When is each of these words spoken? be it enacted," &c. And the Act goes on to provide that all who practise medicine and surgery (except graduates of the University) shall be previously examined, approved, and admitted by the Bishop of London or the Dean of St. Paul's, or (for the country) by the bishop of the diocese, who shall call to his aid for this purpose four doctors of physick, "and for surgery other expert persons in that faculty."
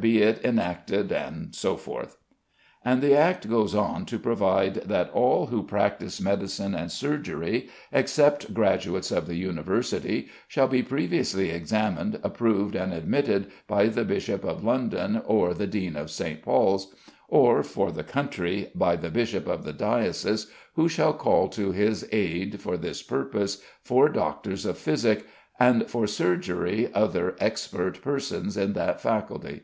be 0.00 0.18
it 0.18 0.40
enacted," 0.44 1.10
&c. 1.52 1.68
And 2.84 3.02
the 3.02 3.16
Act 3.16 3.50
goes 3.50 3.74
on 3.74 4.06
to 4.06 4.20
provide 4.20 4.74
that 4.86 5.10
all 5.10 5.46
who 5.46 5.64
practise 5.64 6.20
medicine 6.20 6.76
and 6.76 6.92
surgery 6.92 7.68
(except 7.90 8.54
graduates 8.54 9.10
of 9.10 9.26
the 9.26 9.34
University) 9.34 10.28
shall 10.46 10.68
be 10.68 10.84
previously 10.84 11.50
examined, 11.50 12.20
approved, 12.22 12.76
and 12.76 12.92
admitted 12.94 13.48
by 13.66 13.88
the 13.88 14.04
Bishop 14.04 14.44
of 14.44 14.62
London 14.62 15.20
or 15.26 15.54
the 15.54 15.66
Dean 15.66 15.96
of 15.96 16.08
St. 16.08 16.40
Paul's, 16.40 16.94
or 17.28 17.64
(for 17.64 17.90
the 17.90 18.04
country) 18.04 18.70
by 18.76 18.94
the 18.94 19.10
bishop 19.10 19.48
of 19.48 19.64
the 19.64 19.72
diocese, 19.72 20.46
who 20.74 20.88
shall 20.88 21.12
call 21.12 21.48
to 21.48 21.72
his 21.72 22.08
aid 22.12 22.60
for 22.60 22.76
this 22.76 23.02
purpose 23.02 23.60
four 23.82 24.08
doctors 24.08 24.64
of 24.64 24.78
physick, 24.78 25.26
"and 25.58 25.90
for 25.90 26.06
surgery 26.06 26.88
other 26.94 27.34
expert 27.40 28.00
persons 28.00 28.56
in 28.56 28.72
that 28.74 29.00
faculty." 29.00 29.62